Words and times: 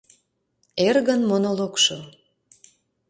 ЭРГЫН 0.87 1.21
МОНОЛОГШО 1.29 1.97